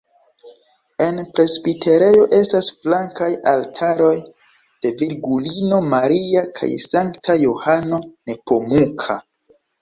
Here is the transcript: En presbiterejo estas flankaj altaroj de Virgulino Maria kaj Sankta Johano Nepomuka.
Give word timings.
En 1.03 1.17
presbiterejo 1.33 2.23
estas 2.37 2.69
flankaj 2.85 3.27
altaroj 3.51 4.13
de 4.87 4.93
Virgulino 5.03 5.83
Maria 5.91 6.43
kaj 6.61 6.71
Sankta 6.87 7.37
Johano 7.43 8.01
Nepomuka. 8.09 9.21